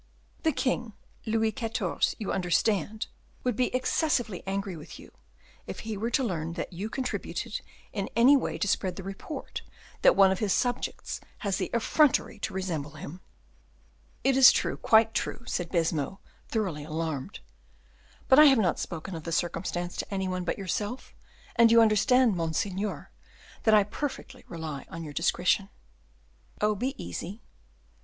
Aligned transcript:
"The 0.41 0.51
king, 0.51 0.93
Louis 1.27 1.51
XIV. 1.51 2.15
you 2.17 2.31
understand 2.31 3.05
would 3.43 3.55
be 3.55 3.67
excessively 3.67 4.41
angry 4.47 4.75
with 4.75 4.97
you, 4.97 5.11
if 5.67 5.81
he 5.81 5.95
were 5.95 6.09
to 6.09 6.23
learn 6.23 6.53
that 6.53 6.73
you 6.73 6.89
contributed 6.89 7.61
in 7.93 8.09
any 8.15 8.35
way 8.35 8.57
to 8.57 8.67
spread 8.67 8.95
the 8.95 9.03
report 9.03 9.61
that 10.01 10.15
one 10.15 10.31
of 10.31 10.39
his 10.39 10.53
subjects 10.53 11.21
has 11.45 11.57
the 11.57 11.69
effrontery 11.71 12.39
to 12.39 12.51
resemble 12.51 12.93
him." 12.95 13.21
"It 14.23 14.35
is 14.35 14.51
true, 14.51 14.75
quite 14.75 15.13
true," 15.13 15.43
said 15.45 15.69
Baisemeaux, 15.69 16.17
thoroughly 16.49 16.83
alarmed; 16.83 17.39
"but 18.27 18.39
I 18.39 18.45
have 18.45 18.57
not 18.57 18.79
spoken 18.79 19.13
of 19.13 19.23
the 19.23 19.31
circumstance 19.31 19.95
to 19.97 20.11
any 20.11 20.27
one 20.27 20.43
but 20.43 20.57
yourself, 20.57 21.13
and 21.57 21.71
you 21.71 21.79
understand, 21.79 22.35
monseigneur, 22.35 23.11
that 23.65 23.75
I 23.75 23.83
perfectly 23.83 24.45
rely 24.47 24.87
on 24.89 25.03
your 25.03 25.13
discretion." 25.13 25.69
"Oh, 26.59 26.73
be 26.73 26.95
easy." 26.97 27.43